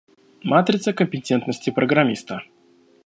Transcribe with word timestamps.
Матрица 0.43 0.93
компетентности 0.93 1.69
программиста. 1.71 2.41